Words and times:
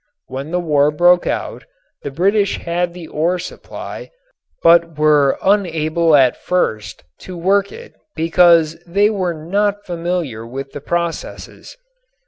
When 0.25 0.49
the 0.49 0.59
war 0.59 0.89
broke 0.89 1.27
out 1.27 1.65
the 2.01 2.09
British 2.09 2.57
had 2.57 2.91
the 2.95 3.05
ore 3.07 3.37
supply, 3.37 4.09
but 4.63 4.97
were 4.97 5.37
unable 5.43 6.15
at 6.15 6.41
first 6.41 7.03
to 7.19 7.37
work 7.37 7.71
it 7.71 7.93
because 8.15 8.77
they 8.87 9.11
were 9.11 9.35
not 9.35 9.85
familiar 9.85 10.43
with 10.43 10.71
the 10.71 10.81
processes. 10.81 11.77